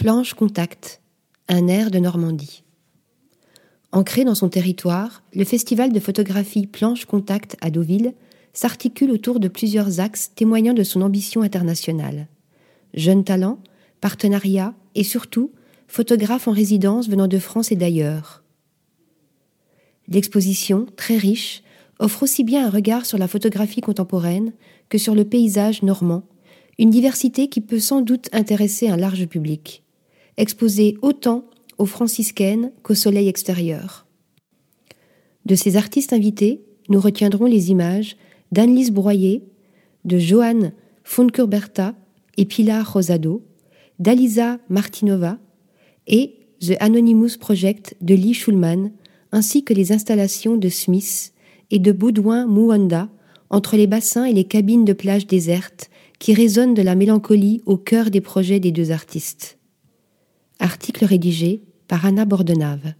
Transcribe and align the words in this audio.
Planche 0.00 0.32
Contact, 0.32 1.02
un 1.46 1.68
air 1.68 1.90
de 1.90 1.98
Normandie. 1.98 2.64
Ancré 3.92 4.24
dans 4.24 4.34
son 4.34 4.48
territoire, 4.48 5.22
le 5.34 5.44
festival 5.44 5.92
de 5.92 6.00
photographie 6.00 6.66
Planche 6.66 7.04
Contact 7.04 7.58
à 7.60 7.70
Deauville 7.70 8.14
s'articule 8.54 9.10
autour 9.10 9.40
de 9.40 9.48
plusieurs 9.48 10.00
axes 10.00 10.32
témoignant 10.34 10.72
de 10.72 10.84
son 10.84 11.02
ambition 11.02 11.42
internationale. 11.42 12.28
Jeunes 12.94 13.24
talents, 13.24 13.58
partenariats 14.00 14.72
et 14.94 15.04
surtout 15.04 15.52
photographes 15.86 16.48
en 16.48 16.52
résidence 16.52 17.06
venant 17.06 17.28
de 17.28 17.38
France 17.38 17.70
et 17.70 17.76
d'ailleurs. 17.76 18.42
L'exposition, 20.08 20.86
très 20.96 21.18
riche, 21.18 21.62
offre 21.98 22.22
aussi 22.22 22.42
bien 22.42 22.66
un 22.66 22.70
regard 22.70 23.04
sur 23.04 23.18
la 23.18 23.28
photographie 23.28 23.82
contemporaine 23.82 24.54
que 24.88 24.96
sur 24.96 25.14
le 25.14 25.26
paysage 25.26 25.82
normand, 25.82 26.22
une 26.78 26.88
diversité 26.88 27.48
qui 27.48 27.60
peut 27.60 27.80
sans 27.80 28.00
doute 28.00 28.30
intéresser 28.32 28.88
un 28.88 28.96
large 28.96 29.26
public, 29.26 29.84
exposée 30.40 30.96
autant 31.02 31.44
aux 31.78 31.86
franciscaines 31.86 32.72
qu'au 32.82 32.94
soleil 32.94 33.28
extérieur. 33.28 34.06
De 35.46 35.54
ces 35.54 35.76
artistes 35.76 36.12
invités, 36.12 36.62
nous 36.88 37.00
retiendrons 37.00 37.46
les 37.46 37.70
images 37.70 38.16
d'Annelise 38.52 38.90
Broyer, 38.90 39.42
de 40.04 40.18
Joanne 40.18 40.72
Foncurberta 41.04 41.94
et 42.36 42.44
Pilar 42.44 42.92
Rosado, 42.92 43.42
d'Alisa 43.98 44.58
Martinova 44.68 45.38
et 46.06 46.36
The 46.60 46.74
Anonymous 46.80 47.38
Project 47.38 47.96
de 48.00 48.14
Lee 48.14 48.34
Schulman, 48.34 48.92
ainsi 49.32 49.62
que 49.62 49.74
les 49.74 49.92
installations 49.92 50.56
de 50.56 50.68
Smith 50.68 51.32
et 51.70 51.78
de 51.78 51.92
Baudouin 51.92 52.46
Mouanda 52.46 53.08
entre 53.50 53.76
les 53.76 53.86
bassins 53.86 54.24
et 54.24 54.32
les 54.32 54.44
cabines 54.44 54.84
de 54.84 54.92
plage 54.92 55.26
désertes 55.26 55.90
qui 56.18 56.34
résonnent 56.34 56.74
de 56.74 56.82
la 56.82 56.94
mélancolie 56.94 57.62
au 57.66 57.76
cœur 57.76 58.10
des 58.10 58.20
projets 58.20 58.60
des 58.60 58.72
deux 58.72 58.90
artistes. 58.90 59.59
Article 61.00 61.14
rédigé 61.14 61.62
par 61.88 62.04
Anna 62.04 62.26
Bordenave. 62.26 62.92